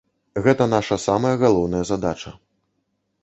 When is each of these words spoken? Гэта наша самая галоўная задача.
Гэта 0.45 0.65
наша 0.69 0.97
самая 1.07 1.33
галоўная 1.43 1.83
задача. 1.91 2.29